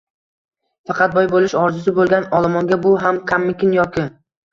[0.91, 4.07] Faqat boy bo‘lish orzusi bo‘lgan olomonga bu ham kammikin yoki?